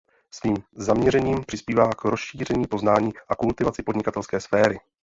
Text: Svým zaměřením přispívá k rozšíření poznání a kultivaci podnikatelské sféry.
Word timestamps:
Svým 0.31 0.55
zaměřením 0.75 1.43
přispívá 1.47 1.89
k 1.89 2.05
rozšíření 2.05 2.67
poznání 2.67 3.11
a 3.29 3.35
kultivaci 3.35 3.83
podnikatelské 3.83 4.39
sféry. 4.39 4.79